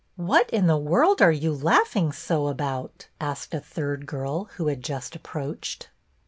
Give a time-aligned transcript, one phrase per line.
[0.31, 4.83] "What in the world are you laughing so about.'*" asked a third girl who had
[4.83, 5.89] just approached.